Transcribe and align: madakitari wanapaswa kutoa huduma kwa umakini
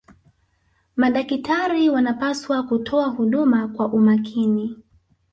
madakitari 0.95 1.89
wanapaswa 1.89 2.63
kutoa 2.63 3.07
huduma 3.07 3.67
kwa 3.67 3.87
umakini 3.93 4.77